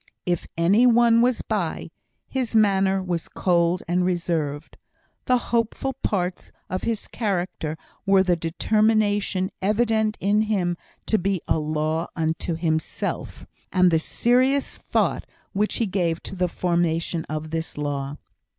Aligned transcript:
If 0.25 0.47
any 0.57 0.87
one 0.87 1.21
was 1.21 1.43
by, 1.43 1.91
his 2.27 2.55
manner 2.55 3.03
was 3.03 3.29
cold 3.29 3.83
and 3.87 4.03
reserved. 4.03 4.77
The 5.25 5.37
hopeful 5.53 5.93
parts 5.93 6.51
of 6.71 6.81
his 6.81 7.07
character 7.07 7.77
were 8.03 8.23
the 8.23 8.35
determination 8.35 9.51
evident 9.61 10.17
in 10.19 10.41
him 10.41 10.75
to 11.05 11.19
be 11.19 11.39
a 11.47 11.59
"law 11.59 12.07
unto 12.15 12.55
himself," 12.55 13.45
and 13.71 13.91
the 13.91 13.99
serious 13.99 14.75
thought 14.75 15.27
which 15.53 15.75
he 15.75 15.85
gave 15.85 16.23
to 16.23 16.35
the 16.35 16.47
formation 16.49 17.23
of 17.25 17.51
this 17.51 17.77
law. 17.77 18.17